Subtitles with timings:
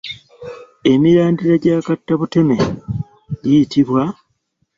[0.91, 2.55] Emirandira gya kattabuteme
[3.41, 4.01] giyitibwa?